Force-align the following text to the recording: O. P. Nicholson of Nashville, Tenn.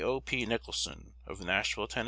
O. 0.03 0.19
P. 0.19 0.47
Nicholson 0.47 1.11
of 1.27 1.41
Nashville, 1.45 1.87
Tenn. 1.87 1.99